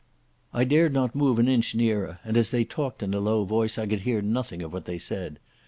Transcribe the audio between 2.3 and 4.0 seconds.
as they talked in a low voice I